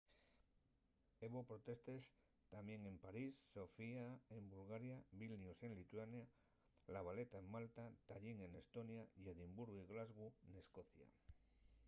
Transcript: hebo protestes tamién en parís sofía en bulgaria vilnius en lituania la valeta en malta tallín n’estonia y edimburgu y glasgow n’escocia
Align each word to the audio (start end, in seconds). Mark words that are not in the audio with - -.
hebo 1.19 1.39
protestes 1.49 2.05
tamién 2.53 2.81
en 2.91 2.97
parís 3.05 3.31
sofía 3.55 4.05
en 4.37 4.43
bulgaria 4.53 4.97
vilnius 5.19 5.59
en 5.67 5.71
lituania 5.79 6.25
la 6.93 7.01
valeta 7.07 7.35
en 7.41 7.47
malta 7.55 7.83
tallín 8.09 8.37
n’estonia 8.51 9.03
y 9.21 9.23
edimburgu 9.33 9.77
y 9.81 9.89
glasgow 9.91 10.29
n’escocia 10.51 11.07